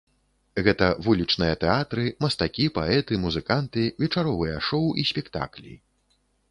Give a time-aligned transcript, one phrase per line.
[0.67, 5.73] Гэта вулічныя тэатры, мастакі, паэты, музыканты, вечаровыя шоў і спектаклі.